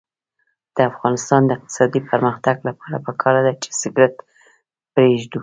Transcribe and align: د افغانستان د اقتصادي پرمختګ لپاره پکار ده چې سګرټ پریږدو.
د 0.75 0.77
افغانستان 0.91 1.41
د 1.45 1.51
اقتصادي 1.57 2.01
پرمختګ 2.11 2.55
لپاره 2.67 2.97
پکار 3.07 3.35
ده 3.45 3.53
چې 3.63 3.69
سګرټ 3.81 4.15
پریږدو. 4.93 5.39